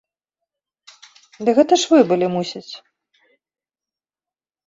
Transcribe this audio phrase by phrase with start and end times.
[1.49, 2.73] Ды гэта ж вы былі, мусіць!